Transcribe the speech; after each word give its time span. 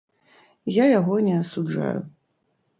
Я 0.81 0.85
яго 0.99 1.15
не 1.27 1.35
асуджаю. 1.43 1.97